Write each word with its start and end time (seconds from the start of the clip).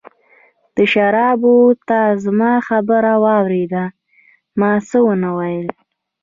د 0.75 0.77
شرابو، 0.91 1.55
تا 1.87 2.01
زما 2.25 2.53
خبره 2.67 3.13
واورېده، 3.23 3.85
ما 4.59 4.71
څه 4.87 4.97
ونه 5.05 5.29
ویل. 5.37 5.67